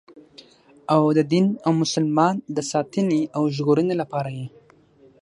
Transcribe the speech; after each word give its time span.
او 0.93 1.01
د 1.17 1.19
دین 1.31 1.45
او 1.65 1.71
مسلمان 1.81 2.35
د 2.55 2.57
ساتنې 2.71 3.21
او 3.35 3.43
ژغورنې 3.55 3.95
لپاره 4.01 4.29
یې. 4.37 4.47